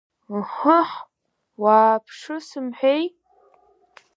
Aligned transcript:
Ыҳыҳ, 0.37 0.91
уааԥшы 1.61 2.35
сымҳәеи! 2.47 3.03